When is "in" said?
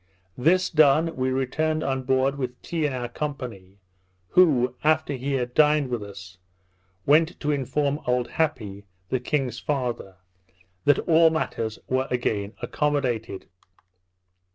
2.87-2.91